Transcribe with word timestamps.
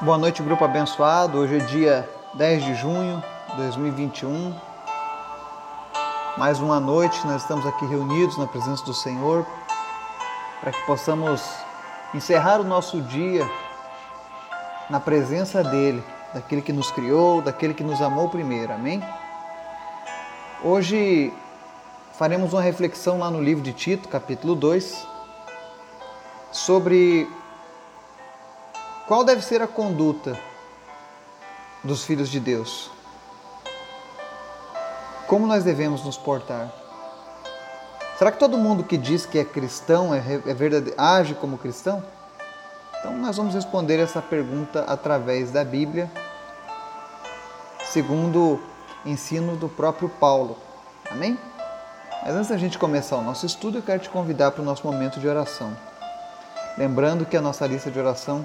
Boa 0.00 0.16
noite, 0.16 0.44
grupo 0.44 0.64
abençoado. 0.64 1.38
Hoje 1.38 1.56
é 1.56 1.58
dia 1.58 2.08
10 2.34 2.64
de 2.66 2.74
junho 2.76 3.20
de 3.50 3.56
2021. 3.56 4.54
Mais 6.36 6.60
uma 6.60 6.78
noite, 6.78 7.26
nós 7.26 7.42
estamos 7.42 7.66
aqui 7.66 7.84
reunidos 7.84 8.38
na 8.38 8.46
presença 8.46 8.84
do 8.84 8.94
Senhor 8.94 9.44
para 10.60 10.70
que 10.70 10.80
possamos 10.86 11.42
encerrar 12.14 12.60
o 12.60 12.64
nosso 12.64 13.02
dia 13.02 13.44
na 14.88 15.00
presença 15.00 15.64
dEle, 15.64 16.04
daquele 16.32 16.62
que 16.62 16.72
nos 16.72 16.92
criou, 16.92 17.42
daquele 17.42 17.74
que 17.74 17.82
nos 17.82 18.00
amou 18.00 18.28
primeiro. 18.28 18.72
Amém? 18.72 19.02
Hoje 20.62 21.32
faremos 22.12 22.52
uma 22.52 22.62
reflexão 22.62 23.18
lá 23.18 23.32
no 23.32 23.42
livro 23.42 23.64
de 23.64 23.72
Tito, 23.72 24.08
capítulo 24.08 24.54
2, 24.54 25.04
sobre 26.52 27.28
qual 29.08 29.24
deve 29.24 29.40
ser 29.40 29.62
a 29.62 29.66
conduta 29.66 30.38
dos 31.82 32.04
filhos 32.04 32.28
de 32.28 32.38
Deus? 32.38 32.90
Como 35.26 35.46
nós 35.46 35.64
devemos 35.64 36.04
nos 36.04 36.18
portar? 36.18 36.70
Será 38.18 38.30
que 38.30 38.38
todo 38.38 38.58
mundo 38.58 38.84
que 38.84 38.98
diz 38.98 39.24
que 39.24 39.38
é 39.38 39.44
cristão 39.44 40.14
é, 40.14 40.18
é 40.18 40.54
verdade, 40.54 40.92
age 40.98 41.34
como 41.34 41.56
cristão? 41.56 42.04
Então 43.00 43.16
nós 43.16 43.38
vamos 43.38 43.54
responder 43.54 43.98
essa 43.98 44.20
pergunta 44.20 44.84
através 44.86 45.50
da 45.50 45.64
Bíblia, 45.64 46.10
segundo 47.84 48.60
ensino 49.06 49.56
do 49.56 49.70
próprio 49.70 50.10
Paulo. 50.10 50.58
Amém? 51.10 51.38
Mas 52.22 52.34
antes 52.34 52.48
da 52.50 52.58
gente 52.58 52.76
começar 52.76 53.16
o 53.16 53.22
nosso 53.22 53.46
estudo, 53.46 53.78
eu 53.78 53.82
quero 53.82 54.00
te 54.00 54.10
convidar 54.10 54.50
para 54.50 54.60
o 54.60 54.64
nosso 54.64 54.86
momento 54.86 55.18
de 55.18 55.26
oração. 55.26 55.74
Lembrando 56.76 57.24
que 57.24 57.36
a 57.36 57.40
nossa 57.40 57.66
lista 57.66 57.90
de 57.90 57.98
oração 57.98 58.44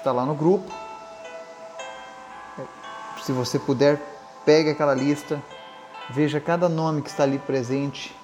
está 0.00 0.12
lá 0.12 0.24
no 0.24 0.34
grupo. 0.34 0.70
Se 3.22 3.32
você 3.32 3.58
puder, 3.58 4.00
pegue 4.46 4.70
aquela 4.70 4.94
lista, 4.94 5.42
veja 6.08 6.40
cada 6.40 6.68
nome 6.68 7.02
que 7.02 7.10
está 7.10 7.22
ali 7.22 7.38
presente, 7.38 8.16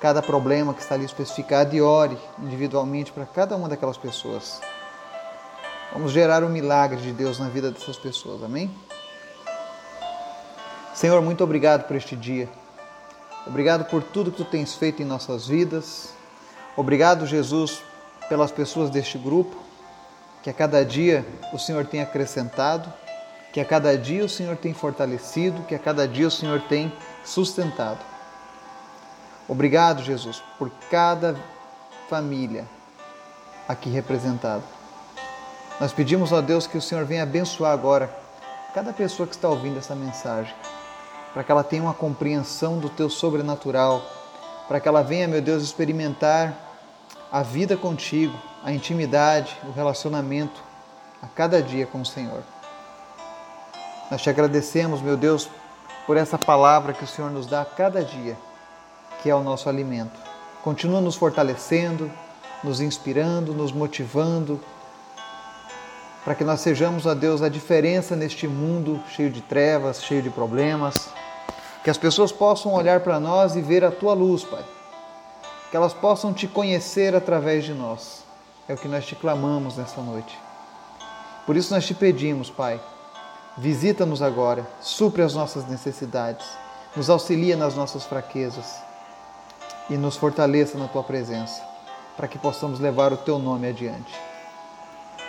cada 0.00 0.22
problema 0.22 0.72
que 0.72 0.80
está 0.80 0.94
ali 0.94 1.04
especificado 1.04 1.76
e 1.76 1.82
ore 1.82 2.16
individualmente 2.38 3.12
para 3.12 3.26
cada 3.26 3.54
uma 3.54 3.68
daquelas 3.68 3.98
pessoas. 3.98 4.60
Vamos 5.92 6.10
gerar 6.12 6.42
um 6.42 6.48
milagre 6.48 7.00
de 7.00 7.12
Deus 7.12 7.38
na 7.38 7.48
vida 7.48 7.70
dessas 7.70 7.96
pessoas, 7.96 8.42
amém? 8.42 8.74
Senhor, 10.94 11.20
muito 11.20 11.44
obrigado 11.44 11.86
por 11.86 11.96
este 11.96 12.16
dia. 12.16 12.48
Obrigado 13.46 13.84
por 13.84 14.02
tudo 14.02 14.30
que 14.30 14.38
tu 14.38 14.44
tens 14.44 14.74
feito 14.74 15.02
em 15.02 15.04
nossas 15.04 15.46
vidas. 15.46 16.14
Obrigado, 16.76 17.26
Jesus, 17.26 17.82
pelas 18.28 18.50
pessoas 18.50 18.90
deste 18.90 19.18
grupo 19.18 19.67
que 20.42 20.50
a 20.50 20.52
cada 20.52 20.84
dia 20.84 21.26
o 21.52 21.58
Senhor 21.58 21.86
tem 21.86 22.00
acrescentado, 22.00 22.92
que 23.52 23.60
a 23.60 23.64
cada 23.64 23.96
dia 23.96 24.24
o 24.24 24.28
Senhor 24.28 24.56
tem 24.56 24.72
fortalecido, 24.72 25.62
que 25.62 25.74
a 25.74 25.78
cada 25.78 26.06
dia 26.06 26.26
o 26.26 26.30
Senhor 26.30 26.60
tem 26.62 26.92
sustentado. 27.24 27.98
Obrigado, 29.48 30.02
Jesus, 30.02 30.42
por 30.58 30.70
cada 30.90 31.34
família 32.08 32.64
aqui 33.66 33.88
representada. 33.88 34.62
Nós 35.80 35.92
pedimos 35.92 36.32
a 36.32 36.40
Deus 36.40 36.66
que 36.66 36.76
o 36.76 36.82
Senhor 36.82 37.04
venha 37.04 37.22
abençoar 37.22 37.72
agora 37.72 38.10
cada 38.74 38.92
pessoa 38.92 39.26
que 39.26 39.34
está 39.34 39.48
ouvindo 39.48 39.78
essa 39.78 39.94
mensagem, 39.94 40.54
para 41.32 41.42
que 41.42 41.50
ela 41.50 41.64
tenha 41.64 41.82
uma 41.82 41.94
compreensão 41.94 42.78
do 42.78 42.88
teu 42.88 43.08
sobrenatural, 43.08 44.02
para 44.66 44.80
que 44.80 44.88
ela 44.88 45.02
venha, 45.02 45.26
meu 45.26 45.40
Deus, 45.40 45.62
experimentar 45.62 46.67
a 47.30 47.42
vida 47.42 47.76
contigo, 47.76 48.36
a 48.64 48.72
intimidade, 48.72 49.56
o 49.68 49.72
relacionamento 49.72 50.62
a 51.22 51.26
cada 51.26 51.62
dia 51.62 51.86
com 51.86 52.00
o 52.00 52.06
Senhor. 52.06 52.42
Nós 54.10 54.22
te 54.22 54.30
agradecemos, 54.30 55.02
meu 55.02 55.16
Deus, 55.16 55.48
por 56.06 56.16
essa 56.16 56.38
palavra 56.38 56.92
que 56.92 57.04
o 57.04 57.06
Senhor 57.06 57.30
nos 57.30 57.46
dá 57.46 57.60
a 57.60 57.66
cada 57.66 58.02
dia, 58.02 58.36
que 59.22 59.28
é 59.28 59.34
o 59.34 59.42
nosso 59.42 59.68
alimento. 59.68 60.18
Continua 60.62 61.00
nos 61.00 61.16
fortalecendo, 61.16 62.10
nos 62.64 62.80
inspirando, 62.80 63.52
nos 63.52 63.72
motivando, 63.72 64.60
para 66.24 66.34
que 66.34 66.44
nós 66.44 66.60
sejamos, 66.60 67.06
a 67.06 67.14
Deus, 67.14 67.42
a 67.42 67.48
diferença 67.48 68.16
neste 68.16 68.46
mundo 68.46 69.00
cheio 69.10 69.30
de 69.30 69.40
trevas, 69.40 70.02
cheio 70.02 70.22
de 70.22 70.30
problemas. 70.30 71.08
Que 71.84 71.90
as 71.90 71.96
pessoas 71.96 72.32
possam 72.32 72.72
olhar 72.74 73.00
para 73.00 73.20
nós 73.20 73.56
e 73.56 73.62
ver 73.62 73.84
a 73.84 73.90
tua 73.90 74.14
luz, 74.14 74.44
Pai. 74.44 74.62
Que 75.70 75.76
elas 75.76 75.92
possam 75.92 76.32
te 76.32 76.46
conhecer 76.46 77.14
através 77.14 77.64
de 77.64 77.74
nós. 77.74 78.24
É 78.68 78.74
o 78.74 78.76
que 78.76 78.88
nós 78.88 79.06
te 79.06 79.14
clamamos 79.14 79.76
nessa 79.76 80.00
noite. 80.00 80.38
Por 81.46 81.56
isso 81.56 81.72
nós 81.72 81.86
te 81.86 81.94
pedimos, 81.94 82.50
Pai, 82.50 82.80
visita-nos 83.56 84.20
agora, 84.20 84.66
supre 84.80 85.22
as 85.22 85.34
nossas 85.34 85.66
necessidades, 85.66 86.46
nos 86.94 87.08
auxilia 87.08 87.56
nas 87.56 87.74
nossas 87.74 88.04
fraquezas 88.04 88.76
e 89.88 89.96
nos 89.96 90.16
fortaleça 90.16 90.76
na 90.76 90.88
tua 90.88 91.02
presença, 91.02 91.62
para 92.16 92.28
que 92.28 92.38
possamos 92.38 92.78
levar 92.78 93.12
o 93.12 93.16
teu 93.16 93.38
nome 93.38 93.66
adiante. 93.66 94.14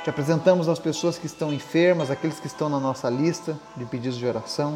Te 0.03 0.09
apresentamos 0.09 0.67
as 0.67 0.79
pessoas 0.79 1.17
que 1.17 1.25
estão 1.25 1.53
enfermas, 1.53 2.11
aqueles 2.11 2.39
que 2.39 2.47
estão 2.47 2.67
na 2.67 2.79
nossa 2.79 3.09
lista 3.09 3.57
de 3.75 3.85
pedidos 3.85 4.17
de 4.17 4.25
oração. 4.25 4.75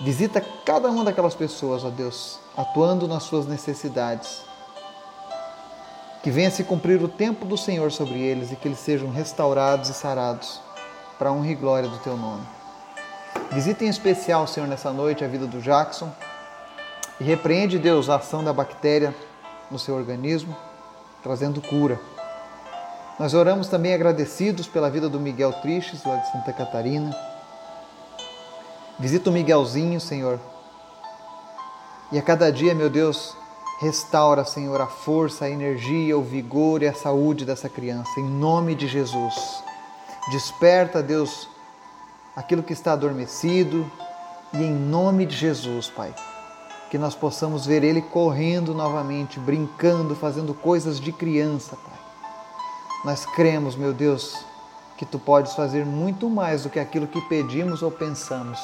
Visita 0.00 0.40
cada 0.64 0.88
uma 0.88 1.04
daquelas 1.04 1.34
pessoas, 1.34 1.84
ó 1.84 1.90
Deus, 1.90 2.40
atuando 2.56 3.06
nas 3.06 3.22
suas 3.24 3.46
necessidades 3.46 4.42
que 6.24 6.30
venha 6.30 6.50
se 6.50 6.64
cumprir 6.64 7.02
o 7.02 7.06
tempo 7.06 7.44
do 7.44 7.54
Senhor 7.54 7.92
sobre 7.92 8.18
eles 8.18 8.50
e 8.50 8.56
que 8.56 8.66
eles 8.66 8.78
sejam 8.78 9.10
restaurados 9.10 9.90
e 9.90 9.92
sarados 9.92 10.58
para 11.18 11.30
honra 11.30 11.48
e 11.48 11.54
glória 11.54 11.86
do 11.86 11.98
teu 11.98 12.16
nome. 12.16 12.42
Visite 13.52 13.84
em 13.84 13.88
especial, 13.88 14.46
Senhor, 14.46 14.66
nessa 14.66 14.90
noite 14.90 15.22
a 15.22 15.28
vida 15.28 15.46
do 15.46 15.60
Jackson 15.60 16.10
e 17.20 17.24
repreende, 17.24 17.78
Deus, 17.78 18.08
a 18.08 18.16
ação 18.16 18.42
da 18.42 18.54
bactéria 18.54 19.14
no 19.70 19.78
seu 19.78 19.94
organismo, 19.94 20.56
trazendo 21.22 21.60
cura. 21.60 22.00
Nós 23.20 23.34
oramos 23.34 23.68
também 23.68 23.92
agradecidos 23.92 24.66
pela 24.66 24.88
vida 24.88 25.10
do 25.10 25.20
Miguel 25.20 25.52
Tristes, 25.60 26.04
lá 26.06 26.16
de 26.16 26.32
Santa 26.32 26.54
Catarina. 26.54 27.14
Visita 28.98 29.28
o 29.28 29.32
Miguelzinho, 29.32 30.00
Senhor. 30.00 30.40
E 32.10 32.18
a 32.18 32.22
cada 32.22 32.50
dia, 32.50 32.74
meu 32.74 32.88
Deus, 32.88 33.36
Restaura, 33.84 34.46
Senhor, 34.46 34.80
a 34.80 34.86
força, 34.86 35.44
a 35.44 35.50
energia, 35.50 36.16
o 36.16 36.22
vigor 36.22 36.82
e 36.82 36.86
a 36.86 36.94
saúde 36.94 37.44
dessa 37.44 37.68
criança, 37.68 38.18
em 38.18 38.24
nome 38.24 38.74
de 38.74 38.88
Jesus. 38.88 39.62
Desperta, 40.30 41.02
Deus, 41.02 41.50
aquilo 42.34 42.62
que 42.62 42.72
está 42.72 42.94
adormecido 42.94 43.84
e 44.54 44.56
em 44.56 44.72
nome 44.72 45.26
de 45.26 45.36
Jesus, 45.36 45.90
Pai, 45.90 46.14
que 46.90 46.96
nós 46.96 47.14
possamos 47.14 47.66
ver 47.66 47.84
ele 47.84 48.00
correndo 48.00 48.72
novamente, 48.72 49.38
brincando, 49.38 50.16
fazendo 50.16 50.54
coisas 50.54 50.98
de 50.98 51.12
criança, 51.12 51.76
Pai. 51.76 51.98
Nós 53.04 53.26
cremos, 53.26 53.76
meu 53.76 53.92
Deus, 53.92 54.46
que 54.96 55.04
tu 55.04 55.18
podes 55.18 55.52
fazer 55.52 55.84
muito 55.84 56.30
mais 56.30 56.62
do 56.62 56.70
que 56.70 56.80
aquilo 56.80 57.06
que 57.06 57.20
pedimos 57.28 57.82
ou 57.82 57.90
pensamos 57.90 58.58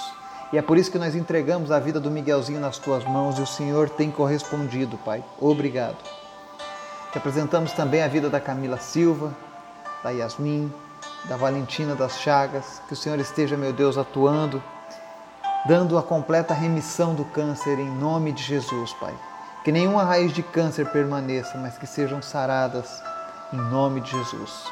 e 0.53 0.59
é 0.59 0.63
por 0.63 0.77
isso 0.77 0.91
que 0.91 0.99
nós 0.99 1.15
entregamos 1.15 1.71
a 1.71 1.79
vida 1.79 2.01
do 2.01 2.11
Miguelzinho 2.11 2.59
nas 2.59 2.77
tuas 2.77 3.05
mãos 3.05 3.39
e 3.39 3.43
o 3.43 3.47
Senhor 3.47 3.89
tem 3.89 4.11
correspondido, 4.11 4.99
Pai. 4.99 5.23
Obrigado. 5.39 5.99
Te 7.13 7.19
apresentamos 7.19 7.73
também 7.73 8.03
a 8.03 8.09
vida 8.09 8.29
da 8.29 8.41
Camila 8.41 8.79
Silva, 8.79 9.33
da 10.03 10.11
Yasmin, 10.11 10.73
da 11.29 11.37
Valentina 11.37 11.95
das 11.95 12.19
Chagas. 12.19 12.83
Que 12.89 12.95
o 12.95 12.97
Senhor 12.97 13.19
esteja, 13.21 13.57
meu 13.57 13.73
Deus, 13.73 13.97
atuando, 13.97 14.61
dando 15.67 15.97
a 15.97 16.03
completa 16.03 16.53
remissão 16.53 17.15
do 17.15 17.25
câncer 17.27 17.79
em 17.79 17.89
nome 17.89 18.33
de 18.33 18.43
Jesus, 18.43 18.93
Pai. 18.95 19.15
Que 19.65 19.71
nenhuma 19.71 20.03
raiz 20.03 20.33
de 20.33 20.43
câncer 20.43 20.91
permaneça, 20.91 21.59
mas 21.59 21.79
que 21.79 21.87
sejam 21.87 22.21
saradas 22.21 23.01
em 23.53 23.57
nome 23.57 24.01
de 24.01 24.11
Jesus. 24.11 24.65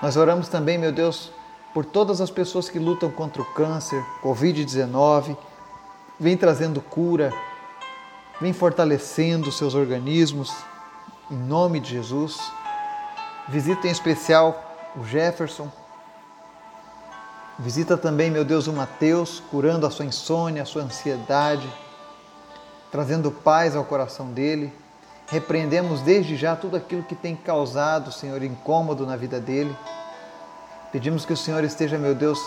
Nós 0.00 0.16
oramos 0.16 0.48
também, 0.48 0.78
meu 0.78 0.92
Deus, 0.92 1.32
por 1.76 1.84
todas 1.84 2.22
as 2.22 2.30
pessoas 2.30 2.70
que 2.70 2.78
lutam 2.78 3.10
contra 3.10 3.42
o 3.42 3.44
câncer, 3.44 4.02
Covid-19, 4.22 5.36
vem 6.18 6.34
trazendo 6.34 6.80
cura, 6.80 7.30
vem 8.40 8.54
fortalecendo 8.54 9.52
seus 9.52 9.74
organismos, 9.74 10.50
em 11.30 11.36
nome 11.36 11.78
de 11.78 11.90
Jesus. 11.90 12.40
Visita 13.46 13.88
em 13.88 13.90
especial 13.90 14.58
o 14.96 15.04
Jefferson. 15.04 15.70
Visita 17.58 17.94
também, 17.98 18.30
meu 18.30 18.42
Deus, 18.42 18.66
o 18.66 18.72
Mateus, 18.72 19.42
curando 19.50 19.86
a 19.86 19.90
sua 19.90 20.06
insônia, 20.06 20.62
a 20.62 20.64
sua 20.64 20.80
ansiedade, 20.80 21.70
trazendo 22.90 23.30
paz 23.30 23.76
ao 23.76 23.84
coração 23.84 24.32
dele. 24.32 24.72
Repreendemos 25.26 26.00
desde 26.00 26.36
já 26.36 26.56
tudo 26.56 26.74
aquilo 26.74 27.02
que 27.02 27.14
tem 27.14 27.36
causado, 27.36 28.10
Senhor, 28.10 28.42
incômodo 28.42 29.04
na 29.04 29.14
vida 29.14 29.38
dele. 29.38 29.76
Pedimos 30.96 31.26
que 31.26 31.32
o 31.34 31.36
Senhor 31.36 31.62
esteja, 31.62 31.98
meu 31.98 32.14
Deus, 32.14 32.38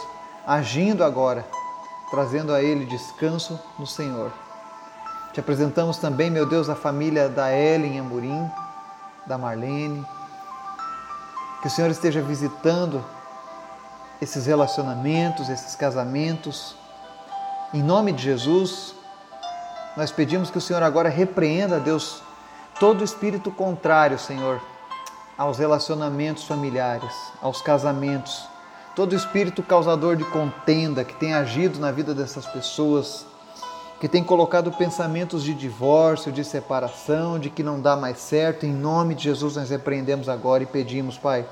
agindo 0.44 1.04
agora, 1.04 1.46
trazendo 2.10 2.52
a 2.52 2.64
Ele 2.64 2.84
descanso 2.84 3.60
no 3.78 3.86
Senhor. 3.86 4.32
Te 5.32 5.40
apresentamos 5.40 5.98
também, 5.98 6.32
meu 6.32 6.48
Deus, 6.48 6.68
a 6.68 6.74
família 6.74 7.30
da 7.30 7.56
Ellen 7.56 8.00
Amorim, 8.00 8.50
da 9.28 9.38
Marlene. 9.38 10.04
Que 11.62 11.68
o 11.68 11.70
Senhor 11.70 11.92
esteja 11.92 12.24
visitando 12.24 13.06
esses 14.20 14.48
relacionamentos, 14.48 15.48
esses 15.48 15.76
casamentos. 15.76 16.76
Em 17.72 17.84
nome 17.84 18.12
de 18.12 18.24
Jesus, 18.24 18.96
nós 19.96 20.12
pedimos 20.12 20.50
que 20.50 20.58
o 20.58 20.62
Senhor 20.62 20.82
agora 20.82 21.08
repreenda, 21.08 21.80
Deus, 21.80 22.24
todo 22.80 23.04
espírito 23.04 23.52
contrário, 23.52 24.18
Senhor, 24.18 24.60
aos 25.40 25.58
relacionamentos 25.58 26.44
familiares, 26.44 27.14
aos 27.42 27.62
casamentos, 27.62 28.46
todo 28.94 29.16
espírito 29.16 29.64
causador 29.64 30.18
de 30.18 30.26
contenda 30.26 31.06
que 31.06 31.16
tem 31.16 31.34
agido 31.34 31.80
na 31.80 31.94
vida 31.94 32.14
dessas 32.14 32.46
pessoas, 32.46 33.26
que 34.02 34.10
tem 34.10 34.22
colocado 34.22 34.70
pensamentos 34.74 35.42
de 35.42 35.54
divórcio, 35.54 36.30
de 36.30 36.44
separação, 36.44 37.40
de 37.40 37.50
que 37.50 37.64
não 37.64 37.80
dá 37.80 37.96
mais 37.96 38.20
certo, 38.20 38.66
em 38.66 38.74
nome 38.74 39.16
de 39.16 39.24
Jesus 39.24 39.56
nós 39.56 39.70
repreendemos 39.70 40.28
agora 40.28 40.64
e 40.64 40.66
pedimos, 40.66 41.18
Pai, 41.18 41.48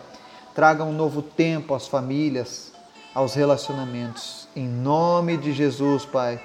traga 0.53 0.83
um 0.83 0.91
novo 0.91 1.21
tempo 1.21 1.73
às 1.73 1.87
famílias, 1.87 2.73
aos 3.15 3.35
relacionamentos. 3.35 4.49
Em 4.53 4.67
nome 4.67 5.37
de 5.37 5.53
Jesus, 5.53 6.05
Pai. 6.05 6.41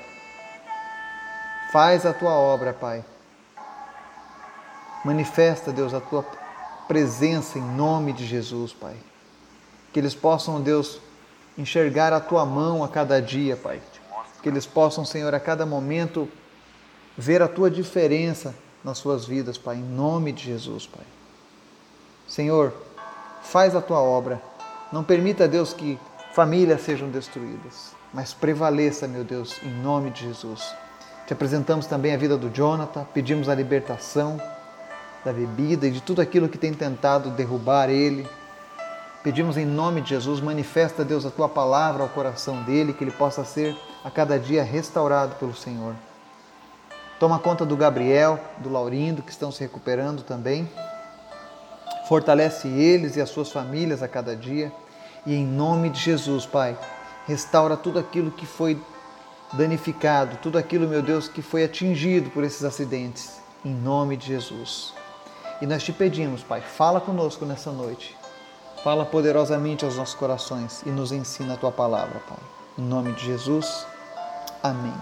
Faz 1.72 2.06
a 2.06 2.12
tua 2.12 2.34
obra, 2.34 2.72
Pai. 2.72 3.04
Manifesta, 5.04 5.72
Deus, 5.72 5.92
a 5.92 6.00
tua 6.00 6.22
presença 6.88 7.58
em 7.58 7.62
nome 7.62 8.12
de 8.12 8.26
Jesus, 8.26 8.72
Pai. 8.72 8.96
Que 9.92 10.00
eles 10.00 10.14
possam, 10.14 10.60
Deus, 10.60 11.00
enxergar 11.56 12.12
a 12.12 12.20
tua 12.20 12.44
mão 12.44 12.82
a 12.82 12.88
cada 12.88 13.20
dia, 13.20 13.56
Pai. 13.56 13.80
Que 14.42 14.48
eles 14.48 14.66
possam, 14.66 15.04
Senhor, 15.04 15.34
a 15.34 15.40
cada 15.40 15.64
momento 15.64 16.28
ver 17.16 17.42
a 17.42 17.48
tua 17.48 17.70
diferença 17.70 18.54
nas 18.82 18.98
suas 18.98 19.24
vidas, 19.24 19.56
Pai, 19.58 19.76
em 19.76 19.82
nome 19.82 20.32
de 20.32 20.44
Jesus, 20.44 20.86
Pai. 20.86 21.04
Senhor, 22.26 22.72
faz 23.42 23.76
a 23.76 23.80
tua 23.80 24.00
obra. 24.00 24.40
Não 24.90 25.04
permita, 25.04 25.46
Deus, 25.46 25.72
que 25.72 25.98
famílias 26.32 26.80
sejam 26.80 27.10
destruídas, 27.10 27.94
mas 28.12 28.32
prevaleça, 28.32 29.06
meu 29.06 29.24
Deus, 29.24 29.60
em 29.62 29.70
nome 29.70 30.10
de 30.10 30.26
Jesus. 30.26 30.74
Te 31.26 31.32
apresentamos 31.32 31.86
também 31.86 32.14
a 32.14 32.16
vida 32.16 32.36
do 32.36 32.50
Jonathan, 32.50 33.06
pedimos 33.12 33.48
a 33.48 33.54
libertação 33.54 34.40
da 35.24 35.32
bebida 35.32 35.86
e 35.86 35.90
de 35.90 36.00
tudo 36.00 36.20
aquilo 36.20 36.48
que 36.48 36.58
tem 36.58 36.72
tentado 36.72 37.30
derrubar 37.30 37.88
ele. 37.88 38.28
Pedimos 39.22 39.56
em 39.56 39.64
nome 39.64 40.00
de 40.00 40.10
Jesus, 40.10 40.40
manifesta, 40.40 41.04
Deus, 41.04 41.24
a 41.24 41.30
tua 41.30 41.48
palavra 41.48 42.02
ao 42.02 42.08
coração 42.08 42.62
dele, 42.64 42.92
que 42.92 43.04
ele 43.04 43.12
possa 43.12 43.44
ser 43.44 43.76
a 44.04 44.10
cada 44.10 44.38
dia 44.38 44.64
restaurado 44.64 45.36
pelo 45.36 45.54
Senhor. 45.54 45.94
Toma 47.20 47.38
conta 47.38 47.64
do 47.64 47.76
Gabriel, 47.76 48.40
do 48.58 48.68
Laurindo, 48.68 49.22
que 49.22 49.30
estão 49.30 49.52
se 49.52 49.60
recuperando 49.60 50.24
também. 50.24 50.68
Fortalece 52.08 52.66
eles 52.66 53.14
e 53.14 53.20
as 53.20 53.30
suas 53.30 53.52
famílias 53.52 54.02
a 54.02 54.08
cada 54.08 54.34
dia. 54.34 54.72
E 55.24 55.32
em 55.32 55.46
nome 55.46 55.88
de 55.88 56.00
Jesus, 56.00 56.44
Pai, 56.44 56.76
restaura 57.24 57.76
tudo 57.76 58.00
aquilo 58.00 58.32
que 58.32 58.44
foi 58.44 58.76
danificado, 59.52 60.36
tudo 60.38 60.58
aquilo, 60.58 60.88
meu 60.88 61.00
Deus, 61.00 61.28
que 61.28 61.42
foi 61.42 61.62
atingido 61.62 62.28
por 62.30 62.42
esses 62.42 62.64
acidentes. 62.64 63.40
Em 63.64 63.72
nome 63.72 64.16
de 64.16 64.26
Jesus. 64.26 64.92
E 65.62 65.66
nós 65.66 65.84
te 65.84 65.92
pedimos, 65.92 66.42
Pai, 66.42 66.60
fala 66.60 67.00
conosco 67.00 67.46
nessa 67.46 67.70
noite. 67.70 68.16
Fala 68.82 69.04
poderosamente 69.04 69.84
aos 69.84 69.94
nossos 69.94 70.16
corações 70.16 70.82
e 70.84 70.88
nos 70.88 71.12
ensina 71.12 71.54
a 71.54 71.56
tua 71.56 71.70
palavra, 71.70 72.20
Pai. 72.28 72.38
Em 72.76 72.82
nome 72.82 73.12
de 73.12 73.24
Jesus. 73.24 73.86
Amém. 74.60 74.92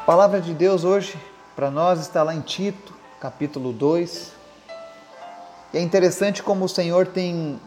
A 0.00 0.04
palavra 0.04 0.40
de 0.40 0.52
Deus 0.52 0.82
hoje 0.82 1.16
para 1.54 1.70
nós 1.70 2.00
está 2.00 2.24
lá 2.24 2.34
em 2.34 2.40
Tito, 2.40 2.92
capítulo 3.20 3.72
2. 3.72 4.32
E 5.72 5.78
é 5.78 5.80
interessante 5.80 6.42
como 6.42 6.64
o 6.64 6.68
Senhor 6.68 7.06
tem 7.06 7.60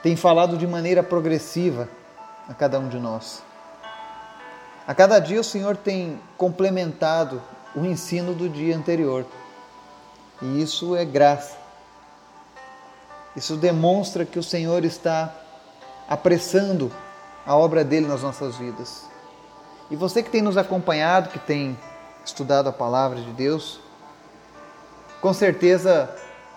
tem 0.00 0.14
falado 0.14 0.56
de 0.56 0.64
maneira 0.64 1.02
progressiva 1.02 1.88
a 2.48 2.54
cada 2.54 2.78
um 2.78 2.88
de 2.88 3.00
nós. 3.00 3.42
A 4.86 4.94
cada 4.94 5.18
dia 5.18 5.40
o 5.40 5.44
Senhor 5.44 5.76
tem 5.76 6.20
complementado 6.38 7.42
o 7.76 7.84
ensino 7.84 8.32
do 8.32 8.48
dia 8.48 8.74
anterior. 8.74 9.26
E 10.40 10.62
isso 10.62 10.96
é 10.96 11.04
graça. 11.04 11.56
Isso 13.36 13.54
demonstra 13.56 14.24
que 14.24 14.38
o 14.38 14.42
Senhor 14.42 14.82
está 14.84 15.32
apressando 16.08 16.90
a 17.46 17.54
obra 17.54 17.84
dele 17.84 18.06
nas 18.06 18.22
nossas 18.22 18.56
vidas. 18.56 19.04
E 19.90 19.94
você 19.94 20.22
que 20.22 20.30
tem 20.30 20.40
nos 20.40 20.56
acompanhado, 20.56 21.28
que 21.28 21.38
tem 21.38 21.78
estudado 22.24 22.68
a 22.68 22.72
palavra 22.72 23.20
de 23.20 23.30
Deus, 23.32 23.78
com 25.20 25.32
certeza 25.34 26.10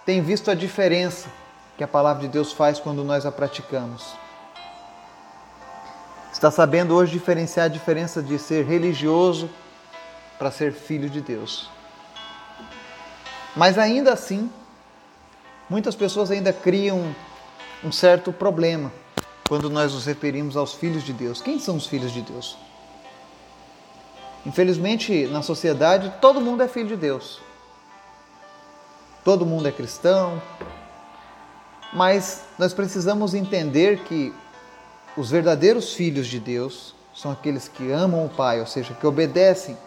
tem 0.06 0.22
visto 0.22 0.50
a 0.50 0.56
diferença 0.56 1.30
que 1.78 1.84
a 1.84 1.88
palavra 1.88 2.22
de 2.22 2.30
Deus 2.30 2.54
faz 2.54 2.80
quando 2.80 3.04
nós 3.04 3.26
a 3.26 3.32
praticamos. 3.32 4.16
Está 6.32 6.50
sabendo 6.50 6.96
hoje 6.96 7.12
diferenciar 7.12 7.66
a 7.66 7.70
diferença 7.70 8.24
de 8.24 8.40
ser 8.40 8.66
religioso 8.66 9.50
para 10.40 10.50
ser 10.50 10.72
filho 10.72 11.10
de 11.10 11.20
Deus. 11.20 11.70
Mas 13.56 13.78
ainda 13.78 14.14
assim, 14.14 14.50
muitas 15.70 15.96
pessoas 15.96 16.32
ainda 16.32 16.54
criam 16.54 17.14
um 17.84 17.92
certo 17.92 18.32
problema 18.32 18.92
quando 19.50 19.70
nós 19.70 19.94
nos 19.94 20.06
referimos 20.06 20.56
aos 20.56 20.74
filhos 20.74 21.04
de 21.04 21.12
Deus. 21.12 21.42
Quem 21.42 21.60
são 21.60 21.76
os 21.76 21.86
filhos 21.86 22.14
de 22.14 22.22
Deus? 22.22 22.58
Infelizmente, 24.46 25.28
na 25.28 25.42
sociedade, 25.42 26.14
todo 26.22 26.40
mundo 26.40 26.64
é 26.64 26.68
filho 26.68 26.88
de 26.88 26.96
Deus. 26.96 27.42
Todo 29.26 29.46
mundo 29.46 29.68
é 29.68 29.72
cristão. 29.72 30.42
Mas 31.92 32.44
nós 32.58 32.74
precisamos 32.74 33.34
entender 33.34 34.04
que 34.04 34.34
os 35.18 35.30
verdadeiros 35.30 35.94
filhos 35.94 36.28
de 36.28 36.40
Deus 36.40 36.96
são 37.14 37.32
aqueles 37.32 37.68
que 37.68 37.92
amam 37.92 38.26
o 38.26 38.30
Pai, 38.30 38.62
ou 38.62 38.68
seja, 38.68 38.94
que 38.94 39.06
obedecem 39.06 39.78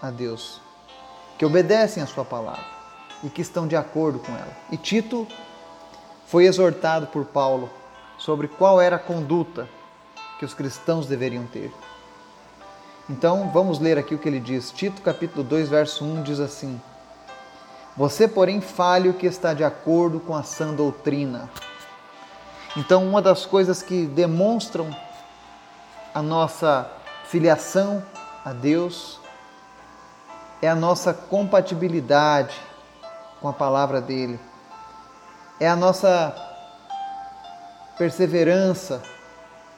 a 0.00 0.10
Deus, 0.10 0.60
que 1.38 1.44
obedecem 1.44 2.02
a 2.02 2.06
Sua 2.06 2.24
palavra 2.24 2.64
e 3.22 3.28
que 3.28 3.42
estão 3.42 3.66
de 3.66 3.76
acordo 3.76 4.18
com 4.18 4.32
ela. 4.32 4.56
E 4.70 4.76
Tito 4.76 5.26
foi 6.26 6.44
exortado 6.44 7.06
por 7.08 7.24
Paulo 7.24 7.70
sobre 8.18 8.48
qual 8.48 8.80
era 8.80 8.96
a 8.96 8.98
conduta 8.98 9.68
que 10.38 10.44
os 10.44 10.54
cristãos 10.54 11.06
deveriam 11.06 11.46
ter. 11.46 11.72
Então, 13.10 13.50
vamos 13.50 13.78
ler 13.78 13.96
aqui 13.96 14.14
o 14.14 14.18
que 14.18 14.28
ele 14.28 14.38
diz. 14.38 14.70
Tito, 14.70 15.00
capítulo 15.00 15.42
2, 15.42 15.68
verso 15.68 16.04
1 16.04 16.22
diz 16.22 16.40
assim: 16.40 16.80
Você, 17.96 18.28
porém, 18.28 18.60
fale 18.60 19.08
o 19.08 19.14
que 19.14 19.26
está 19.26 19.54
de 19.54 19.64
acordo 19.64 20.20
com 20.20 20.36
a 20.36 20.42
sã 20.42 20.74
doutrina. 20.74 21.50
Então, 22.76 23.06
uma 23.08 23.22
das 23.22 23.46
coisas 23.46 23.82
que 23.82 24.06
demonstram 24.06 24.94
a 26.14 26.20
nossa 26.20 26.90
filiação 27.24 28.04
a 28.44 28.52
Deus 28.52 29.18
é 30.60 30.68
a 30.68 30.74
nossa 30.74 31.14
compatibilidade 31.14 32.54
com 33.40 33.48
a 33.48 33.52
palavra 33.52 34.00
dele, 34.00 34.38
é 35.60 35.68
a 35.68 35.76
nossa 35.76 36.34
perseverança 37.96 39.02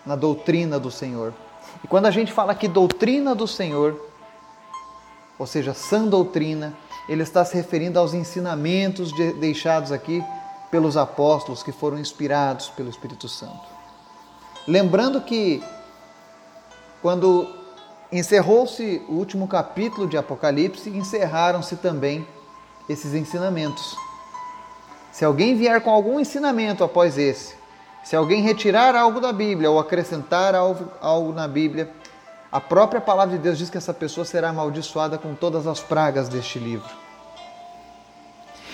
na 0.05 0.17
doutrina 0.17 0.79
do 0.79 0.91
Senhor. 0.91 1.33
E 1.85 1.89
quando 1.89 2.07
a 2.07 2.11
gente 2.11 2.33
fala 2.33 2.53
aqui 2.53 2.69
doutrina 2.69 3.35
do 3.35 3.47
Senhor, 3.47 3.99
ou 5.39 5.47
seja, 5.47 5.73
sã 5.73 6.07
doutrina, 6.07 6.75
ele 7.09 7.23
está 7.23 7.45
se 7.45 7.55
referindo 7.55 7.99
aos 7.99 8.15
ensinamentos 8.15 9.13
de, 9.13 9.33
deixados 9.35 9.91
aqui 9.91 10.23
pelos 10.71 10.97
apóstolos 10.97 11.63
que 11.63 11.73
foram 11.73 11.99
inspirados 11.99 12.69
pelo 12.69 12.89
Espírito 12.89 13.29
Santo. 13.29 13.67
Lembrando 14.69 15.21
que 15.21 15.63
quando 17.03 17.60
Encerrou-se 18.13 19.03
o 19.09 19.13
último 19.13 19.47
capítulo 19.47 20.09
de 20.09 20.17
Apocalipse 20.17 20.91
e 20.91 20.99
encerraram-se 20.99 21.77
também 21.77 22.27
esses 22.89 23.15
ensinamentos. 23.15 23.97
Se 25.13 25.25
alguém 25.25 25.57
vier 25.57 25.81
com 25.81 25.91
algum 25.91 26.19
ensinamento 26.19 26.83
após 26.83 27.17
esse, 27.17 27.55
se 28.03 28.17
alguém 28.17 28.43
retirar 28.43 28.97
algo 28.97 29.21
da 29.21 29.33
Bíblia 29.33 29.71
ou 29.71 29.79
acrescentar 29.79 30.57
algo, 30.57 30.91
algo 31.01 31.33
na 31.33 31.47
Bíblia, 31.47 31.89
a 32.51 32.61
própria 32.61 33.01
palavra 33.01 33.37
de 33.37 33.43
Deus 33.43 33.59
diz 33.59 33.71
que 33.71 33.79
essa 33.79 33.95
pessoa 33.95 34.25
será 34.25 34.49
amaldiçoada 34.49 35.17
com 35.17 35.35
todas 35.35 35.69
as 35.69 35.79
pragas 35.79 36.29
deste 36.29 36.59
livro. 36.59 36.91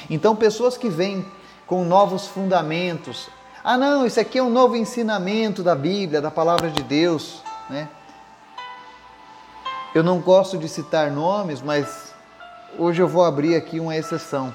Então, 0.08 0.34
pessoas 0.34 0.78
que 0.78 0.88
vêm 0.88 1.26
com 1.66 1.84
novos 1.84 2.26
fundamentos, 2.26 3.28
ah, 3.62 3.76
não, 3.76 4.06
isso 4.06 4.18
aqui 4.18 4.38
é 4.38 4.42
um 4.42 4.48
novo 4.48 4.76
ensinamento 4.76 5.62
da 5.62 5.74
Bíblia, 5.74 6.22
da 6.22 6.30
palavra 6.30 6.70
de 6.70 6.82
Deus, 6.82 7.42
né? 7.68 7.88
Eu 9.96 10.02
não 10.02 10.18
gosto 10.18 10.58
de 10.58 10.68
citar 10.68 11.10
nomes, 11.10 11.62
mas 11.62 12.12
hoje 12.78 13.00
eu 13.00 13.08
vou 13.08 13.24
abrir 13.24 13.56
aqui 13.56 13.80
uma 13.80 13.96
exceção. 13.96 14.54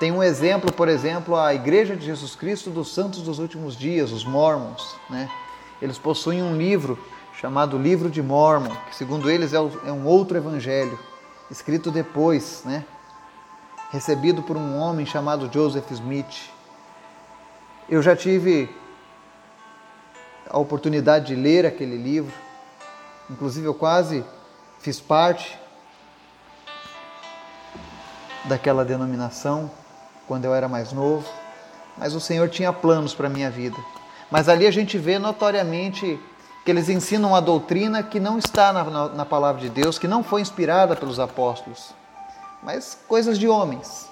Tem 0.00 0.10
um 0.10 0.20
exemplo, 0.20 0.72
por 0.72 0.88
exemplo, 0.88 1.36
a 1.36 1.54
Igreja 1.54 1.94
de 1.94 2.04
Jesus 2.04 2.34
Cristo 2.34 2.70
dos 2.70 2.92
Santos 2.92 3.22
dos 3.22 3.38
Últimos 3.38 3.76
Dias, 3.76 4.10
os 4.10 4.24
Mormons. 4.24 4.96
Né? 5.08 5.30
Eles 5.80 5.96
possuem 5.96 6.42
um 6.42 6.56
livro 6.56 6.98
chamado 7.40 7.78
Livro 7.78 8.10
de 8.10 8.20
Mormon, 8.20 8.74
que 8.88 8.96
segundo 8.96 9.30
eles 9.30 9.54
é, 9.54 9.58
é 9.58 9.92
um 9.92 10.06
outro 10.06 10.36
evangelho, 10.36 10.98
escrito 11.48 11.92
depois, 11.92 12.62
né? 12.64 12.84
recebido 13.92 14.42
por 14.42 14.56
um 14.56 14.76
homem 14.76 15.06
chamado 15.06 15.48
Joseph 15.52 15.88
Smith. 15.92 16.50
Eu 17.88 18.02
já 18.02 18.16
tive 18.16 18.68
a 20.50 20.58
oportunidade 20.58 21.28
de 21.28 21.36
ler 21.36 21.64
aquele 21.64 21.96
livro, 21.96 22.34
inclusive 23.30 23.68
eu 23.68 23.74
quase 23.74 24.24
fiz 24.84 25.00
parte 25.00 25.58
daquela 28.44 28.84
denominação 28.84 29.70
quando 30.28 30.44
eu 30.44 30.54
era 30.54 30.68
mais 30.68 30.92
novo, 30.92 31.26
mas 31.96 32.14
o 32.14 32.20
Senhor 32.20 32.50
tinha 32.50 32.70
planos 32.70 33.14
para 33.14 33.26
a 33.26 33.30
minha 33.30 33.50
vida. 33.50 33.78
Mas 34.30 34.46
ali 34.46 34.66
a 34.66 34.70
gente 34.70 34.98
vê 34.98 35.18
notoriamente 35.18 36.20
que 36.66 36.70
eles 36.70 36.90
ensinam 36.90 37.30
uma 37.30 37.40
doutrina 37.40 38.02
que 38.02 38.20
não 38.20 38.38
está 38.38 38.74
na, 38.74 38.84
na, 38.84 39.08
na 39.08 39.24
palavra 39.24 39.62
de 39.62 39.70
Deus, 39.70 39.98
que 39.98 40.06
não 40.06 40.22
foi 40.22 40.42
inspirada 40.42 40.94
pelos 40.94 41.18
apóstolos, 41.18 41.94
mas 42.62 42.98
coisas 43.08 43.38
de 43.38 43.48
homens. 43.48 44.06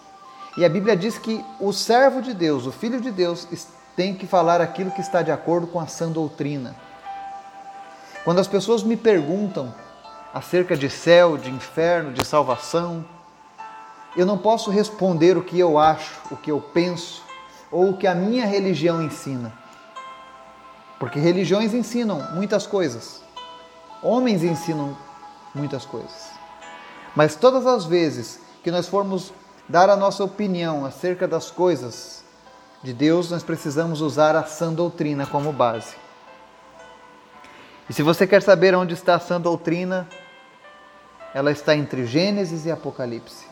E 0.56 0.64
a 0.64 0.70
Bíblia 0.70 0.96
diz 0.96 1.18
que 1.18 1.44
o 1.60 1.70
servo 1.70 2.22
de 2.22 2.32
Deus, 2.32 2.64
o 2.64 2.72
filho 2.72 2.98
de 2.98 3.10
Deus, 3.10 3.46
tem 3.94 4.14
que 4.14 4.26
falar 4.26 4.62
aquilo 4.62 4.90
que 4.90 5.02
está 5.02 5.20
de 5.20 5.30
acordo 5.30 5.66
com 5.66 5.78
a 5.78 5.86
sã 5.86 6.10
doutrina. 6.10 6.74
Quando 8.24 8.38
as 8.38 8.48
pessoas 8.48 8.82
me 8.82 8.96
perguntam 8.96 9.74
acerca 10.32 10.76
de 10.76 10.88
céu, 10.88 11.36
de 11.36 11.50
inferno, 11.50 12.12
de 12.12 12.24
salvação, 12.24 13.04
eu 14.16 14.26
não 14.26 14.38
posso 14.38 14.70
responder 14.70 15.36
o 15.36 15.42
que 15.42 15.58
eu 15.58 15.78
acho, 15.78 16.20
o 16.30 16.36
que 16.36 16.50
eu 16.50 16.60
penso 16.60 17.22
ou 17.70 17.90
o 17.90 17.96
que 17.96 18.06
a 18.06 18.14
minha 18.14 18.46
religião 18.46 19.02
ensina. 19.02 19.52
Porque 20.98 21.18
religiões 21.18 21.74
ensinam 21.74 22.32
muitas 22.34 22.66
coisas, 22.66 23.22
homens 24.02 24.44
ensinam 24.44 24.96
muitas 25.54 25.84
coisas. 25.84 26.30
Mas 27.16 27.34
todas 27.34 27.66
as 27.66 27.84
vezes 27.84 28.40
que 28.62 28.70
nós 28.70 28.86
formos 28.86 29.32
dar 29.68 29.90
a 29.90 29.96
nossa 29.96 30.22
opinião 30.22 30.84
acerca 30.84 31.26
das 31.26 31.50
coisas 31.50 32.22
de 32.82 32.92
Deus, 32.92 33.30
nós 33.30 33.42
precisamos 33.42 34.00
usar 34.00 34.36
a 34.36 34.44
sã 34.44 34.72
doutrina 34.72 35.26
como 35.26 35.52
base. 35.52 35.94
E 37.88 37.92
se 37.92 38.02
você 38.02 38.26
quer 38.26 38.42
saber 38.42 38.74
onde 38.74 38.94
está 38.94 39.16
a 39.16 39.20
sã 39.20 39.40
doutrina, 39.40 40.08
ela 41.34 41.50
está 41.50 41.74
entre 41.74 42.06
Gênesis 42.06 42.66
e 42.66 42.70
Apocalipse. 42.70 43.46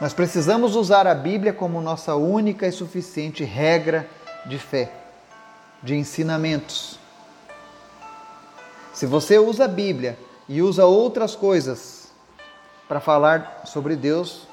Nós 0.00 0.14
precisamos 0.14 0.76
usar 0.76 1.06
a 1.06 1.14
Bíblia 1.14 1.52
como 1.52 1.80
nossa 1.80 2.14
única 2.14 2.66
e 2.66 2.72
suficiente 2.72 3.44
regra 3.44 4.08
de 4.46 4.58
fé, 4.58 4.90
de 5.82 5.94
ensinamentos. 5.94 6.98
Se 8.94 9.06
você 9.06 9.38
usa 9.38 9.64
a 9.64 9.68
Bíblia 9.68 10.18
e 10.48 10.62
usa 10.62 10.84
outras 10.84 11.34
coisas 11.34 12.08
para 12.88 12.98
falar 12.98 13.62
sobre 13.64 13.94
Deus, 13.94 14.48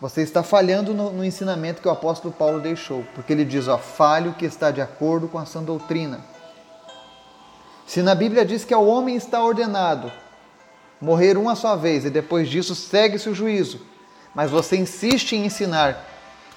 você 0.00 0.22
está 0.22 0.42
falhando 0.42 0.92
no, 0.92 1.12
no, 1.12 1.24
ensinamento 1.24 1.80
que 1.80 1.88
o 1.88 1.90
apóstolo 1.90 2.32
Paulo 2.32 2.60
deixou, 2.60 3.04
porque 3.14 3.32
ele 3.32 3.44
diz: 3.44 3.66
ó, 3.66 3.78
fale 3.78 4.28
o 4.28 4.34
que 4.34 4.44
está 4.44 4.70
de 4.70 4.80
acordo 4.80 5.28
com 5.28 5.38
a 5.38 5.46
sã 5.46 5.62
doutrina. 5.62 6.20
Se 7.86 8.02
na 8.02 8.14
Bíblia 8.14 8.44
diz 8.44 8.64
que 8.64 8.74
ao 8.74 8.86
homem 8.86 9.16
está 9.16 9.42
ordenado 9.42 10.12
morrer 11.00 11.36
uma 11.36 11.54
só 11.54 11.76
vez 11.76 12.04
e 12.04 12.10
depois 12.10 12.48
disso 12.48 12.74
segue-se 12.74 13.28
o 13.28 13.34
juízo, 13.34 13.80
mas 14.34 14.50
você 14.50 14.76
insiste 14.76 15.32
em 15.34 15.46
ensinar 15.46 16.04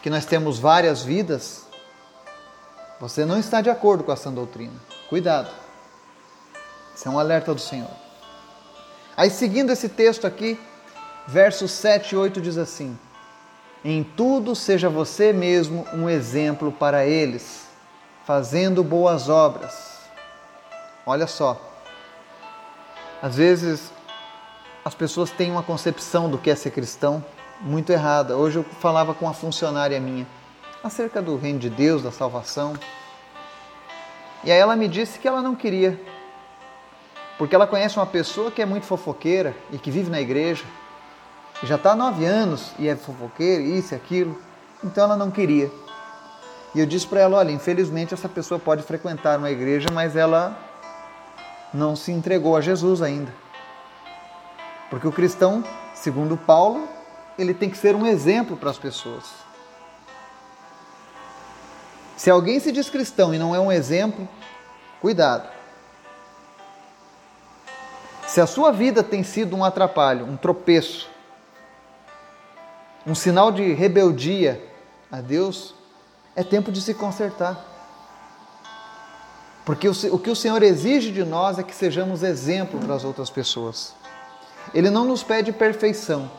que 0.01 0.09
nós 0.09 0.25
temos 0.25 0.57
várias 0.57 1.03
vidas, 1.03 1.65
você 2.99 3.25
não 3.25 3.39
está 3.39 3.61
de 3.61 3.69
acordo 3.69 4.03
com 4.03 4.11
essa 4.11 4.29
doutrina. 4.31 4.73
Cuidado. 5.09 5.49
Isso 6.95 7.07
é 7.07 7.11
um 7.11 7.19
alerta 7.19 7.53
do 7.53 7.59
Senhor. 7.59 7.89
Aí, 9.15 9.29
seguindo 9.29 9.71
esse 9.71 9.89
texto 9.89 10.25
aqui, 10.25 10.59
versos 11.27 11.71
7 11.71 12.13
e 12.13 12.17
8 12.17 12.41
diz 12.41 12.57
assim: 12.57 12.97
Em 13.83 14.03
tudo 14.03 14.55
seja 14.55 14.89
você 14.89 15.33
mesmo 15.33 15.85
um 15.93 16.09
exemplo 16.09 16.71
para 16.71 17.05
eles, 17.05 17.65
fazendo 18.25 18.83
boas 18.83 19.29
obras. 19.29 19.99
Olha 21.05 21.27
só. 21.27 21.59
Às 23.21 23.35
vezes 23.35 23.91
as 24.83 24.95
pessoas 24.95 25.29
têm 25.29 25.51
uma 25.51 25.63
concepção 25.63 26.29
do 26.29 26.37
que 26.37 26.49
é 26.49 26.55
ser 26.55 26.71
cristão 26.71 27.23
muito 27.61 27.91
errada. 27.91 28.35
Hoje 28.35 28.57
eu 28.57 28.63
falava 28.63 29.13
com 29.13 29.25
uma 29.25 29.33
funcionária 29.33 29.99
minha 29.99 30.25
acerca 30.83 31.21
do 31.21 31.37
reino 31.37 31.59
de 31.59 31.69
Deus, 31.69 32.01
da 32.01 32.11
salvação. 32.11 32.73
E 34.43 34.51
aí 34.51 34.57
ela 34.57 34.75
me 34.75 34.87
disse 34.87 35.19
que 35.19 35.27
ela 35.27 35.41
não 35.41 35.53
queria, 35.53 36.01
porque 37.37 37.53
ela 37.53 37.67
conhece 37.67 37.97
uma 37.97 38.07
pessoa 38.07 38.49
que 38.49 38.61
é 38.61 38.65
muito 38.65 38.87
fofoqueira 38.87 39.55
e 39.71 39.77
que 39.77 39.91
vive 39.91 40.09
na 40.09 40.19
igreja, 40.19 40.63
já 41.63 41.75
está 41.75 41.91
há 41.91 41.95
nove 41.95 42.25
anos 42.25 42.71
e 42.79 42.87
é 42.87 42.95
fofoqueira, 42.95 43.61
isso 43.61 43.93
e 43.93 43.95
aquilo, 43.95 44.35
então 44.83 45.03
ela 45.03 45.15
não 45.15 45.29
queria. 45.29 45.71
E 46.73 46.79
eu 46.79 46.87
disse 46.87 47.05
para 47.05 47.21
ela: 47.21 47.37
olha, 47.37 47.51
infelizmente 47.51 48.15
essa 48.15 48.27
pessoa 48.27 48.59
pode 48.59 48.81
frequentar 48.81 49.37
uma 49.37 49.51
igreja, 49.51 49.89
mas 49.93 50.15
ela 50.15 50.57
não 51.71 51.95
se 51.95 52.11
entregou 52.11 52.57
a 52.57 52.61
Jesus 52.61 53.03
ainda. 53.03 53.31
Porque 54.91 55.07
o 55.07 55.11
cristão, 55.11 55.63
segundo 55.95 56.35
Paulo, 56.35 56.87
ele 57.39 57.53
tem 57.53 57.69
que 57.69 57.77
ser 57.77 57.95
um 57.95 58.05
exemplo 58.05 58.57
para 58.57 58.69
as 58.69 58.77
pessoas. 58.77 59.23
Se 62.17 62.29
alguém 62.29 62.59
se 62.59 62.73
diz 62.73 62.89
cristão 62.89 63.33
e 63.33 63.39
não 63.39 63.55
é 63.55 63.59
um 63.59 63.71
exemplo, 63.71 64.27
cuidado. 64.99 65.49
Se 68.27 68.41
a 68.41 68.45
sua 68.45 68.71
vida 68.71 69.01
tem 69.01 69.23
sido 69.23 69.55
um 69.55 69.63
atrapalho, 69.63 70.25
um 70.25 70.35
tropeço, 70.35 71.09
um 73.07 73.15
sinal 73.15 73.49
de 73.49 73.71
rebeldia 73.71 74.61
a 75.09 75.21
Deus, 75.21 75.73
é 76.35 76.43
tempo 76.43 76.69
de 76.69 76.81
se 76.81 76.93
consertar. 76.93 77.65
Porque 79.65 79.87
o, 79.87 80.19
que 80.19 80.29
o 80.29 80.35
Senhor 80.35 80.61
exige 80.61 81.11
de 81.11 81.23
nós 81.23 81.57
é 81.57 81.63
que 81.63 81.73
sejamos 81.73 82.23
exemplo 82.23 82.77
para 82.77 82.93
as 82.93 83.05
outras 83.05 83.29
pessoas. 83.29 84.00
Ele 84.73 84.89
não 84.89 85.05
nos 85.05 85.23
pede 85.23 85.51
perfeição, 85.51 86.29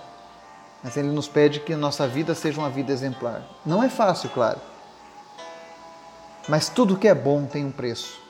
mas 0.83 0.97
Ele 0.97 1.09
nos 1.09 1.29
pede 1.29 1.61
que 1.61 1.75
nossa 1.75 2.07
vida 2.07 2.35
seja 2.35 2.61
uma 2.61 2.71
vida 2.71 2.93
exemplar. 2.93 3.43
Não 3.65 3.83
é 3.83 3.89
fácil, 3.89 4.31
claro. 4.31 4.61
Mas 6.49 6.69
tudo 6.69 6.97
que 6.97 7.07
é 7.07 7.15
bom 7.15 7.47
tem 7.47 7.65
um 7.65 7.71
preço. 7.71 8.21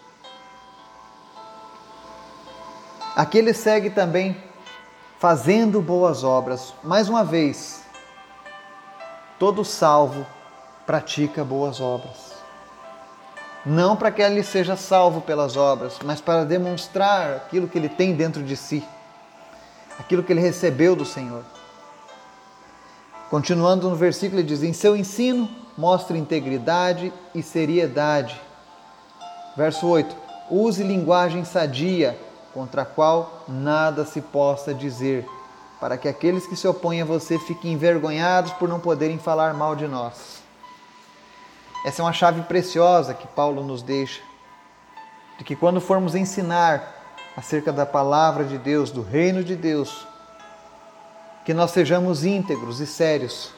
Aqui 3.17 3.39
ele 3.39 3.53
segue 3.53 3.91
também 3.91 4.43
fazendo 5.19 5.81
boas 5.81 6.25
obras. 6.25 6.75
Mais 6.83 7.09
uma 7.09 7.25
vez, 7.25 7.83
todo 9.39 9.65
salvo 9.65 10.27
pratica 10.87 11.45
boas 11.45 11.81
obras. 11.81 12.33
Não 13.65 13.97
para 13.97 14.11
que 14.11 14.21
ele 14.21 14.43
seja 14.43 14.77
salvo 14.77 15.21
pelas 15.21 15.57
obras, 15.57 15.99
mas 16.05 16.21
para 16.21 16.45
demonstrar 16.45 17.37
aquilo 17.37 17.69
que 17.69 17.79
ele 17.79 17.89
tem 17.89 18.15
dentro 18.15 18.43
de 18.43 18.57
si, 18.57 18.83
aquilo 19.99 20.23
que 20.23 20.33
ele 20.33 20.41
recebeu 20.41 20.95
do 20.95 21.05
Senhor. 21.05 21.45
Continuando 23.31 23.89
no 23.89 23.97
versículo, 23.97 24.41
ele 24.41 24.49
diz: 24.49 24.63
Em 24.63 24.73
seu 24.73 24.95
ensino, 24.95 25.49
mostre 25.77 26.19
integridade 26.19 27.13
e 27.35 27.43
seriedade. 27.43 28.39
Verso 29.57 29.87
8: 29.87 30.15
Use 30.51 30.83
linguagem 30.83 31.45
sadia, 31.45 32.19
contra 32.53 32.83
a 32.83 32.85
qual 32.85 33.45
nada 33.49 34.05
se 34.05 34.21
possa 34.21 34.75
dizer, 34.75 35.27
para 35.81 35.97
que 35.97 36.09
aqueles 36.09 36.47
que 36.47 36.57
se 36.57 36.69
opõem 36.69 37.01
a 37.01 37.07
você 37.07 37.39
fiquem 37.39 37.73
envergonhados 37.73 38.53
por 38.53 38.69
não 38.69 38.79
poderem 38.79 39.19
falar 39.19 39.55
mal 39.55 39.75
de 39.75 39.89
nós. 39.89 40.43
Essa 41.85 42.03
é 42.03 42.05
uma 42.05 42.13
chave 42.13 42.43
preciosa 42.43 43.15
que 43.15 43.27
Paulo 43.27 43.65
nos 43.65 43.83
deixa, 43.83 44.21
de 45.39 45.45
que 45.45 45.57
quando 45.57 45.81
formos 45.81 46.15
ensinar 46.15 47.02
acerca 47.37 47.73
da 47.73 47.87
palavra 47.87 48.45
de 48.45 48.59
Deus, 48.59 48.91
do 48.91 49.03
reino 49.03 49.43
de 49.43 49.57
Deus, 49.57 50.07
que 51.45 51.55
nós 51.55 51.71
sejamos 51.71 52.25
íntegros 52.25 52.81
e 52.81 52.87
sérios, 52.87 53.53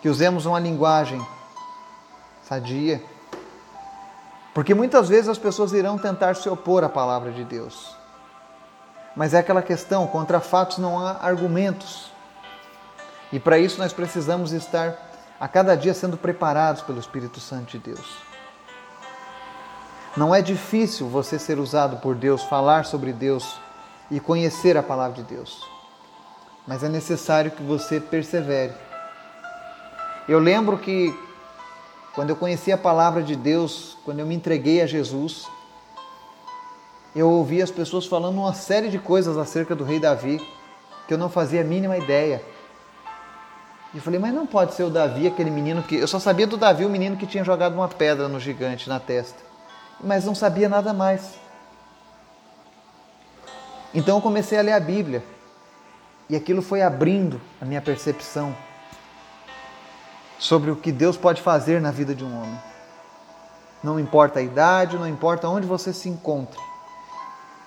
que 0.00 0.08
usemos 0.08 0.46
uma 0.46 0.58
linguagem 0.58 1.24
sadia, 2.42 3.02
porque 4.54 4.74
muitas 4.74 5.08
vezes 5.08 5.28
as 5.28 5.38
pessoas 5.38 5.72
irão 5.72 5.96
tentar 5.96 6.36
se 6.36 6.48
opor 6.48 6.84
à 6.84 6.88
palavra 6.88 7.30
de 7.30 7.44
Deus. 7.44 7.96
Mas 9.16 9.34
é 9.34 9.38
aquela 9.38 9.62
questão: 9.62 10.06
contra 10.06 10.40
fatos 10.40 10.78
não 10.78 10.98
há 10.98 11.18
argumentos. 11.22 12.10
E 13.32 13.40
para 13.40 13.58
isso 13.58 13.78
nós 13.78 13.92
precisamos 13.92 14.52
estar 14.52 15.10
a 15.40 15.48
cada 15.48 15.74
dia 15.74 15.94
sendo 15.94 16.16
preparados 16.16 16.82
pelo 16.82 17.00
Espírito 17.00 17.40
Santo 17.40 17.72
de 17.72 17.78
Deus. 17.78 18.31
Não 20.16 20.34
é 20.34 20.42
difícil 20.42 21.08
você 21.08 21.38
ser 21.38 21.58
usado 21.58 21.96
por 21.98 22.14
Deus, 22.14 22.42
falar 22.42 22.84
sobre 22.84 23.12
Deus 23.12 23.58
e 24.10 24.20
conhecer 24.20 24.76
a 24.76 24.82
palavra 24.82 25.22
de 25.22 25.22
Deus 25.22 25.72
mas 26.66 26.84
é 26.84 26.88
necessário 26.88 27.50
que 27.50 27.62
você 27.62 28.00
persevere. 28.00 28.72
Eu 30.28 30.38
lembro 30.38 30.78
que 30.78 31.16
quando 32.14 32.30
eu 32.30 32.36
conheci 32.36 32.70
a 32.70 32.78
palavra 32.78 33.22
de 33.22 33.34
Deus, 33.34 33.96
quando 34.04 34.20
eu 34.20 34.26
me 34.26 34.34
entreguei 34.34 34.80
a 34.80 34.86
Jesus, 34.86 35.48
eu 37.14 37.28
ouvi 37.28 37.60
as 37.60 37.70
pessoas 37.70 38.06
falando 38.06 38.38
uma 38.38 38.54
série 38.54 38.88
de 38.88 38.98
coisas 38.98 39.36
acerca 39.36 39.74
do 39.74 39.84
rei 39.84 39.98
Davi 39.98 40.40
que 41.06 41.12
eu 41.12 41.18
não 41.18 41.28
fazia 41.28 41.62
a 41.62 41.64
mínima 41.64 41.96
ideia. 41.98 42.42
E 43.92 44.00
falei, 44.00 44.18
mas 44.18 44.32
não 44.32 44.46
pode 44.46 44.72
ser 44.74 44.84
o 44.84 44.90
Davi, 44.90 45.26
aquele 45.26 45.50
menino 45.50 45.82
que. 45.82 45.96
Eu 45.96 46.08
só 46.08 46.18
sabia 46.18 46.46
do 46.46 46.56
Davi, 46.56 46.84
o 46.84 46.88
menino 46.88 47.16
que 47.16 47.26
tinha 47.26 47.44
jogado 47.44 47.74
uma 47.74 47.88
pedra 47.88 48.28
no 48.28 48.40
gigante 48.40 48.88
na 48.88 48.98
testa. 48.98 49.51
Mas 50.02 50.24
não 50.24 50.34
sabia 50.34 50.68
nada 50.68 50.92
mais. 50.92 51.34
Então 53.94 54.16
eu 54.16 54.22
comecei 54.22 54.58
a 54.58 54.62
ler 54.62 54.72
a 54.72 54.80
Bíblia. 54.80 55.22
E 56.28 56.36
aquilo 56.36 56.62
foi 56.62 56.82
abrindo 56.82 57.40
a 57.60 57.64
minha 57.64 57.80
percepção 57.82 58.56
sobre 60.38 60.70
o 60.70 60.76
que 60.76 60.90
Deus 60.90 61.16
pode 61.16 61.42
fazer 61.42 61.80
na 61.80 61.90
vida 61.90 62.14
de 62.14 62.24
um 62.24 62.36
homem. 62.36 62.58
Não 63.82 63.98
importa 63.98 64.38
a 64.38 64.42
idade, 64.42 64.96
não 64.96 65.06
importa 65.06 65.48
onde 65.48 65.66
você 65.66 65.92
se 65.92 66.08
encontre. 66.08 66.58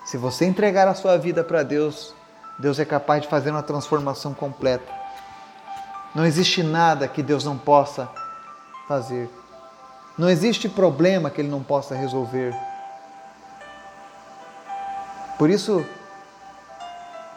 Se 0.05 0.17
você 0.17 0.45
entregar 0.45 0.87
a 0.87 0.93
sua 0.93 1.17
vida 1.17 1.43
para 1.43 1.63
Deus, 1.63 2.13
Deus 2.57 2.79
é 2.79 2.85
capaz 2.85 3.21
de 3.21 3.27
fazer 3.27 3.51
uma 3.51 3.63
transformação 3.63 4.33
completa. 4.33 4.91
Não 6.13 6.25
existe 6.25 6.63
nada 6.63 7.07
que 7.07 7.21
Deus 7.21 7.43
não 7.43 7.57
possa 7.57 8.09
fazer. 8.87 9.29
Não 10.17 10.29
existe 10.29 10.69
problema 10.69 11.29
que 11.29 11.41
Ele 11.41 11.49
não 11.49 11.61
possa 11.61 11.93
resolver. 11.93 12.55
Por 15.37 15.49
isso, 15.49 15.85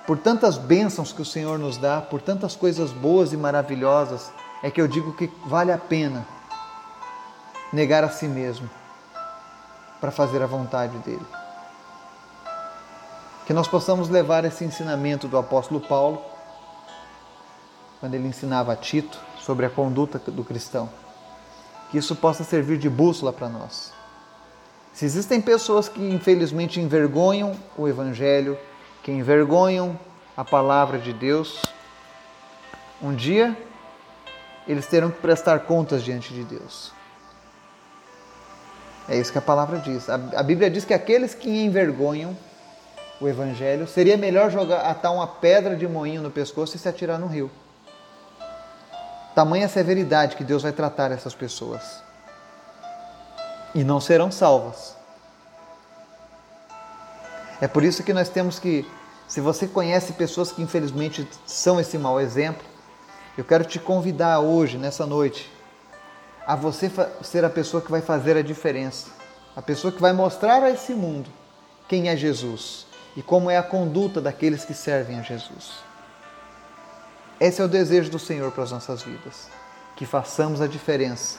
por 0.06 0.16
tantas 0.16 0.56
bênçãos 0.56 1.12
que 1.12 1.20
o 1.20 1.25
Senhor 1.25 1.58
nos 1.58 1.76
dá, 1.76 2.00
por 2.00 2.23
tantas 2.23 2.54
coisas 2.54 2.92
boas 2.92 3.32
e 3.32 3.37
maravilhosas, 3.37 4.30
é 4.62 4.70
que 4.70 4.80
eu 4.80 4.87
digo 4.87 5.12
que 5.12 5.30
vale 5.47 5.73
a 5.73 5.78
pena 5.78 6.25
negar 7.73 8.04
a 8.04 8.08
si 8.08 8.26
mesmo 8.26 8.70
para 10.00 10.12
fazer 10.12 10.40
a 10.42 10.47
vontade 10.47 10.97
dele. 10.99 11.26
Que 13.44 13.52
nós 13.52 13.66
possamos 13.66 14.08
levar 14.08 14.44
esse 14.44 14.64
ensinamento 14.64 15.26
do 15.26 15.37
apóstolo 15.37 15.80
Paulo, 15.80 16.23
quando 17.99 18.14
ele 18.14 18.28
ensinava 18.28 18.73
a 18.73 18.76
Tito 18.76 19.18
sobre 19.40 19.66
a 19.66 19.70
conduta 19.70 20.18
do 20.30 20.44
cristão, 20.44 20.88
que 21.90 21.99
isso 21.99 22.14
possa 22.16 22.45
servir 22.45 22.78
de 22.78 22.88
bússola 22.88 23.33
para 23.33 23.49
nós. 23.49 23.92
Se 24.92 25.04
existem 25.04 25.40
pessoas 25.40 25.88
que 25.88 26.00
infelizmente 26.00 26.80
envergonham 26.80 27.57
o 27.76 27.87
Evangelho, 27.87 28.59
que 29.02 29.12
envergonham 29.12 29.99
a 30.37 30.45
palavra 30.45 30.99
de 30.99 31.12
Deus, 31.12 31.62
um 33.00 33.14
dia 33.14 33.57
eles 34.66 34.87
terão 34.87 35.11
que 35.11 35.21
prestar 35.21 35.61
contas 35.61 36.02
diante 36.02 36.35
de 36.35 36.45
Deus. 36.45 36.92
É 39.09 39.16
isso 39.16 39.33
que 39.33 39.38
a 39.38 39.42
palavra 39.42 39.78
diz. 39.78 40.11
A 40.11 40.42
Bíblia 40.42 40.71
diz 40.71 40.85
que 40.85 40.92
aqueles 40.92 41.35
que 41.35 41.49
envergonham 41.49 42.37
o 43.21 43.26
Evangelho, 43.26 43.87
seria 43.87 44.16
melhor 44.16 44.50
jogar, 44.50 44.83
atar 44.83 45.12
uma 45.12 45.26
pedra 45.26 45.75
de 45.75 45.87
moinho 45.88 46.23
no 46.23 46.30
pescoço 46.30 46.76
e 46.76 46.78
se 46.78 46.88
atirar 46.88 47.18
no 47.18 47.26
rio. 47.26 47.50
Tamanha 49.38 49.68
severidade 49.68 50.35
que 50.35 50.42
Deus 50.42 50.64
vai 50.64 50.73
tratar 50.73 51.12
essas 51.12 51.33
pessoas. 51.33 52.02
E 53.73 53.85
não 53.85 54.00
serão 54.00 54.33
salvas. 54.33 54.97
É 57.61 57.68
por 57.68 57.85
isso 57.85 58.02
que 58.02 58.12
nós 58.12 58.28
temos 58.28 58.59
que 58.59 58.85
se 59.28 59.40
você 59.40 59.68
conhece 59.68 60.14
pessoas 60.14 60.50
que 60.50 60.61
infelizmente 60.61 61.25
são 61.47 61.78
esse 61.78 61.97
mau 61.97 62.21
exemplo, 62.21 62.66
eu 63.37 63.45
quero 63.45 63.64
te 63.64 63.78
convidar 63.78 64.40
hoje, 64.40 64.76
nessa 64.76 65.07
noite, 65.07 65.49
a 66.45 66.57
você 66.57 66.90
ser 67.23 67.45
a 67.45 67.49
pessoa 67.49 67.80
que 67.80 67.92
vai 67.92 68.00
fazer 68.00 68.37
a 68.37 68.42
diferença, 68.42 69.07
a 69.54 69.62
pessoa 69.62 69.92
que 69.92 70.00
vai 70.00 70.12
mostrar 70.12 70.64
a 70.64 70.71
esse 70.71 70.92
mundo 70.95 71.30
quem 71.87 72.09
é 72.09 72.16
Jesus 72.16 72.88
e 73.16 73.23
como 73.23 73.49
é 73.49 73.57
a 73.57 73.62
conduta 73.62 74.21
daqueles 74.21 74.64
que 74.64 74.75
servem 74.75 75.21
a 75.21 75.23
Jesus. 75.23 75.87
Esse 77.40 77.61
é 77.61 77.64
o 77.64 77.68
desejo 77.68 78.11
do 78.11 78.18
Senhor 78.18 78.50
para 78.50 78.64
as 78.64 78.73
nossas 78.73 79.02
vidas, 79.02 79.49
que 79.95 80.04
façamos 80.04 80.61
a 80.61 80.66
diferença. 80.66 81.38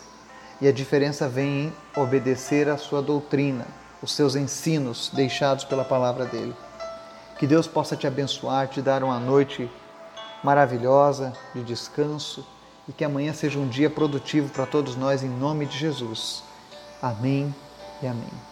E 0.62 0.68
a 0.68 0.72
diferença 0.72 1.28
vem 1.28 1.66
em 1.68 1.74
obedecer 2.02 2.70
à 2.70 2.78
sua 2.78 3.02
doutrina, 3.02 3.66
os 4.02 4.14
seus 4.14 4.36
ensinos 4.36 5.12
deixados 5.14 5.66
pela 5.66 5.84
palavra 5.84 6.26
dele. 6.26 6.56
Que 7.38 7.46
Deus 7.46 7.68
possa 7.68 7.98
te 7.98 8.08
abençoar, 8.08 8.68
te 8.68 8.82
dar 8.82 9.04
uma 9.04 9.20
noite 9.20 9.70
maravilhosa 10.42 11.34
de 11.54 11.64
descanso 11.64 12.46
e 12.88 12.94
que 12.94 13.04
amanhã 13.04 13.34
seja 13.34 13.60
um 13.60 13.68
dia 13.68 13.90
produtivo 13.90 14.50
para 14.50 14.66
todos 14.66 14.96
nós, 14.96 15.22
em 15.22 15.30
nome 15.30 15.66
de 15.66 15.78
Jesus. 15.78 16.44
Amém 17.02 17.54
e 18.02 18.08
amém. 18.08 18.49